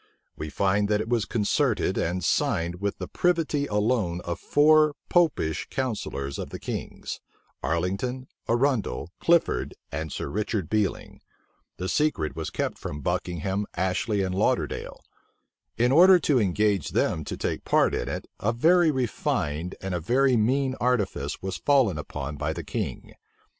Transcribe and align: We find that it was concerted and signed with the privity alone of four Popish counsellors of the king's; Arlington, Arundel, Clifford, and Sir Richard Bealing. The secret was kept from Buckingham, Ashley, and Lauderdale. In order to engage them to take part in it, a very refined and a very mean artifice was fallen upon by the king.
We 0.35 0.49
find 0.49 0.89
that 0.89 0.99
it 0.99 1.07
was 1.09 1.25
concerted 1.25 1.95
and 1.95 2.23
signed 2.23 2.81
with 2.81 2.97
the 2.97 3.07
privity 3.07 3.67
alone 3.67 4.19
of 4.21 4.39
four 4.39 4.95
Popish 5.09 5.67
counsellors 5.69 6.39
of 6.39 6.49
the 6.49 6.57
king's; 6.57 7.19
Arlington, 7.61 8.25
Arundel, 8.49 9.11
Clifford, 9.19 9.75
and 9.91 10.11
Sir 10.11 10.27
Richard 10.29 10.71
Bealing. 10.71 11.21
The 11.77 11.87
secret 11.87 12.35
was 12.35 12.49
kept 12.49 12.79
from 12.79 13.01
Buckingham, 13.01 13.67
Ashley, 13.75 14.23
and 14.23 14.33
Lauderdale. 14.33 15.01
In 15.77 15.91
order 15.91 16.17
to 16.17 16.39
engage 16.39 16.93
them 16.93 17.23
to 17.25 17.37
take 17.37 17.63
part 17.63 17.93
in 17.93 18.09
it, 18.09 18.25
a 18.39 18.51
very 18.51 18.89
refined 18.89 19.75
and 19.81 19.93
a 19.93 19.99
very 19.99 20.35
mean 20.35 20.73
artifice 20.81 21.43
was 21.43 21.57
fallen 21.57 21.99
upon 21.99 22.37
by 22.37 22.53
the 22.53 22.63
king. 22.63 23.13